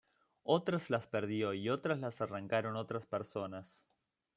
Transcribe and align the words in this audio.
Otras 0.47 0.89
las 0.89 1.05
perdió 1.05 1.53
y 1.53 1.69
otras 1.69 1.99
las 1.99 2.21
arrancaron 2.21 2.75
otras 2.75 3.05
personas. 3.05 3.85